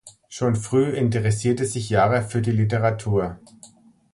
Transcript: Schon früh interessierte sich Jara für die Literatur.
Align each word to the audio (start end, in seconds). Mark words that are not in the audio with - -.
Schon 0.29 0.55
früh 0.55 0.85
interessierte 0.85 1.63
sich 1.67 1.91
Jara 1.91 2.23
für 2.23 2.41
die 2.41 2.49
Literatur. 2.49 3.37